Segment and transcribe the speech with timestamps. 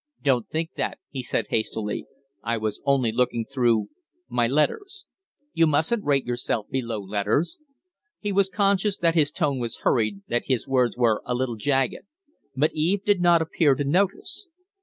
[0.23, 2.07] "Don't think that," he said, hastily.
[2.41, 3.89] "I was only looking through
[4.27, 5.05] my letters.
[5.53, 7.59] You mustn't rate yourself below letters."
[8.19, 12.01] He was conscious that his tone was hurried, that his words were a little jagged;
[12.55, 14.47] but Eve did not appear to notice.